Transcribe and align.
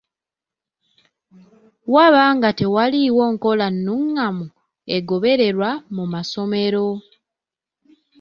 Waba 1.93 2.23
nga 2.37 2.49
tewaliiwo 2.59 3.23
nkola 3.33 3.67
nnungamu 3.73 4.45
egobererwa 4.95 5.69
mu 5.95 6.03
masomero. 6.13 6.85